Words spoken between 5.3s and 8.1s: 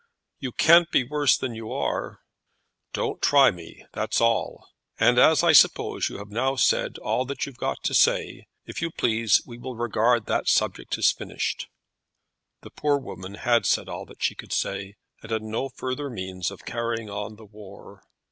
I suppose you have now said all that you've got to